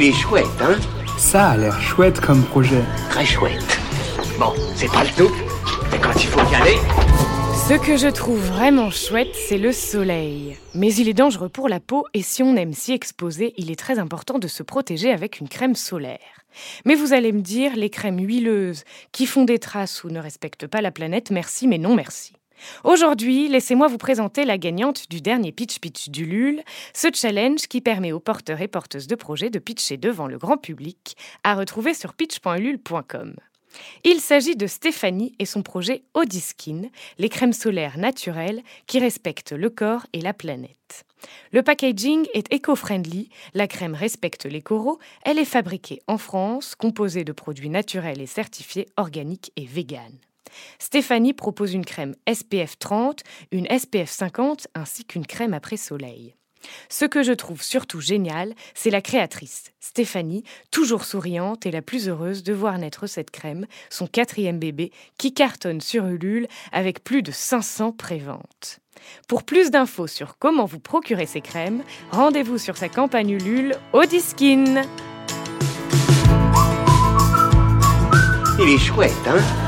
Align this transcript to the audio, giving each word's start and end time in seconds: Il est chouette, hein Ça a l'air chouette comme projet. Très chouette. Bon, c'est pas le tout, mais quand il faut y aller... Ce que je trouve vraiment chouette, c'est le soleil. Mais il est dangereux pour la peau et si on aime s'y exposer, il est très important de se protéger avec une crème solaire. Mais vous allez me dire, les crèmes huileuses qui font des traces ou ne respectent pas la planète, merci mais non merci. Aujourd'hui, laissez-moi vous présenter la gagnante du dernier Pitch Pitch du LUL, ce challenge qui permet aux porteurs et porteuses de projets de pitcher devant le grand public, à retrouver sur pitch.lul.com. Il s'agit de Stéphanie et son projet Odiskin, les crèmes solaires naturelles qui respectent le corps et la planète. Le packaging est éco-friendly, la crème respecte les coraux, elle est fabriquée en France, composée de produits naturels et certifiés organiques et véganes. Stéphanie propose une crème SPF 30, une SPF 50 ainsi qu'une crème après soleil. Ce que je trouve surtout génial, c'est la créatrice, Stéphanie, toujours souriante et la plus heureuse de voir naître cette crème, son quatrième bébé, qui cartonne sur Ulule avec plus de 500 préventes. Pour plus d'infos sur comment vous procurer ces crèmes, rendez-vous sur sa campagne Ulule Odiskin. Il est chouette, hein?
Il 0.00 0.04
est 0.04 0.12
chouette, 0.12 0.46
hein 0.60 0.78
Ça 1.16 1.48
a 1.48 1.56
l'air 1.56 1.80
chouette 1.80 2.20
comme 2.20 2.44
projet. 2.44 2.84
Très 3.10 3.24
chouette. 3.24 3.80
Bon, 4.38 4.52
c'est 4.76 4.86
pas 4.92 5.02
le 5.02 5.10
tout, 5.16 5.34
mais 5.90 5.98
quand 5.98 6.14
il 6.14 6.28
faut 6.28 6.52
y 6.52 6.54
aller... 6.54 6.76
Ce 7.68 7.74
que 7.84 7.96
je 7.96 8.06
trouve 8.06 8.38
vraiment 8.38 8.92
chouette, 8.92 9.34
c'est 9.34 9.58
le 9.58 9.72
soleil. 9.72 10.56
Mais 10.72 10.94
il 10.94 11.08
est 11.08 11.14
dangereux 11.14 11.48
pour 11.48 11.68
la 11.68 11.80
peau 11.80 12.06
et 12.14 12.22
si 12.22 12.44
on 12.44 12.54
aime 12.54 12.74
s'y 12.74 12.92
exposer, 12.92 13.54
il 13.56 13.72
est 13.72 13.78
très 13.78 13.98
important 13.98 14.38
de 14.38 14.46
se 14.46 14.62
protéger 14.62 15.10
avec 15.10 15.40
une 15.40 15.48
crème 15.48 15.74
solaire. 15.74 16.44
Mais 16.84 16.94
vous 16.94 17.12
allez 17.12 17.32
me 17.32 17.40
dire, 17.40 17.74
les 17.74 17.90
crèmes 17.90 18.20
huileuses 18.20 18.84
qui 19.10 19.26
font 19.26 19.42
des 19.42 19.58
traces 19.58 20.04
ou 20.04 20.10
ne 20.10 20.20
respectent 20.20 20.68
pas 20.68 20.80
la 20.80 20.92
planète, 20.92 21.32
merci 21.32 21.66
mais 21.66 21.78
non 21.78 21.96
merci. 21.96 22.37
Aujourd'hui, 22.84 23.48
laissez-moi 23.48 23.88
vous 23.88 23.98
présenter 23.98 24.44
la 24.44 24.58
gagnante 24.58 25.10
du 25.10 25.20
dernier 25.20 25.52
Pitch 25.52 25.78
Pitch 25.78 26.08
du 26.08 26.24
LUL, 26.24 26.62
ce 26.94 27.08
challenge 27.12 27.66
qui 27.68 27.80
permet 27.80 28.12
aux 28.12 28.20
porteurs 28.20 28.60
et 28.60 28.68
porteuses 28.68 29.06
de 29.06 29.14
projets 29.14 29.50
de 29.50 29.58
pitcher 29.58 29.96
devant 29.96 30.26
le 30.26 30.38
grand 30.38 30.56
public, 30.56 31.16
à 31.44 31.54
retrouver 31.54 31.94
sur 31.94 32.14
pitch.lul.com. 32.14 33.34
Il 34.04 34.20
s'agit 34.20 34.56
de 34.56 34.66
Stéphanie 34.66 35.34
et 35.38 35.44
son 35.44 35.62
projet 35.62 36.02
Odiskin, 36.14 36.88
les 37.18 37.28
crèmes 37.28 37.52
solaires 37.52 37.98
naturelles 37.98 38.62
qui 38.86 38.98
respectent 38.98 39.52
le 39.52 39.70
corps 39.70 40.06
et 40.12 40.20
la 40.20 40.32
planète. 40.32 41.04
Le 41.52 41.62
packaging 41.62 42.26
est 42.32 42.52
éco-friendly, 42.52 43.28
la 43.54 43.66
crème 43.66 43.94
respecte 43.94 44.46
les 44.46 44.62
coraux, 44.62 44.98
elle 45.24 45.38
est 45.38 45.44
fabriquée 45.44 46.00
en 46.06 46.18
France, 46.18 46.74
composée 46.76 47.24
de 47.24 47.32
produits 47.32 47.70
naturels 47.70 48.20
et 48.20 48.26
certifiés 48.26 48.86
organiques 48.96 49.52
et 49.56 49.66
véganes. 49.66 50.18
Stéphanie 50.78 51.32
propose 51.32 51.74
une 51.74 51.84
crème 51.84 52.14
SPF 52.32 52.78
30, 52.78 53.22
une 53.52 53.66
SPF 53.66 54.10
50 54.10 54.68
ainsi 54.74 55.04
qu'une 55.04 55.26
crème 55.26 55.54
après 55.54 55.76
soleil. 55.76 56.34
Ce 56.88 57.04
que 57.04 57.22
je 57.22 57.32
trouve 57.32 57.62
surtout 57.62 58.00
génial, 58.00 58.54
c'est 58.74 58.90
la 58.90 59.00
créatrice, 59.00 59.64
Stéphanie, 59.80 60.44
toujours 60.70 61.04
souriante 61.04 61.66
et 61.66 61.70
la 61.70 61.82
plus 61.82 62.08
heureuse 62.08 62.42
de 62.42 62.52
voir 62.52 62.78
naître 62.78 63.06
cette 63.06 63.30
crème, 63.30 63.66
son 63.90 64.06
quatrième 64.06 64.58
bébé, 64.58 64.92
qui 65.18 65.32
cartonne 65.32 65.80
sur 65.80 66.06
Ulule 66.06 66.48
avec 66.72 67.04
plus 67.04 67.22
de 67.22 67.32
500 67.32 67.92
préventes. 67.92 68.80
Pour 69.28 69.44
plus 69.44 69.70
d'infos 69.70 70.08
sur 70.08 70.38
comment 70.38 70.64
vous 70.64 70.80
procurer 70.80 71.26
ces 71.26 71.40
crèmes, 71.40 71.84
rendez-vous 72.10 72.58
sur 72.58 72.76
sa 72.76 72.88
campagne 72.88 73.30
Ulule 73.30 73.76
Odiskin. 73.92 74.82
Il 78.60 78.68
est 78.68 78.78
chouette, 78.78 79.12
hein? 79.28 79.67